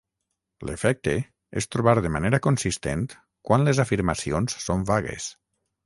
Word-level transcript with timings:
L'efecte 0.69 1.13
és 1.61 1.69
trobar 1.75 1.95
de 2.07 2.11
manera 2.17 2.41
consistent 2.47 3.07
quan 3.51 3.69
les 3.71 3.87
afirmacions 3.87 4.61
són 4.69 4.93
vagues. 4.93 5.35